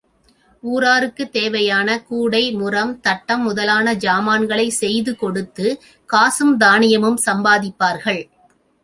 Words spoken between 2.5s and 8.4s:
முறம், தட்டம் முதலான சாமான்களைச் செய்து கொடுத்துக் காசும் தானியமும் சம்பாதிப்பார்கள்.